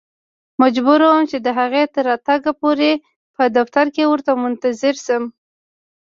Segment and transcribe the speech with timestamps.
[0.61, 2.91] مجبور وم چې د هغې تر راتګ پورې
[3.35, 5.23] په دفتر کې ورته منتظر شم.